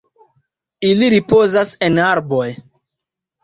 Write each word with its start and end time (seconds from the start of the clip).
Ili 0.89 1.11
ripozas 1.15 1.77
en 1.91 2.03
arboj. 2.09 2.51